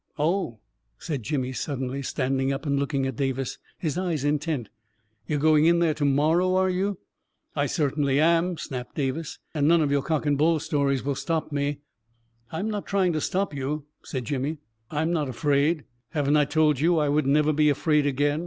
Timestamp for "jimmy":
1.21-1.53, 14.25-14.57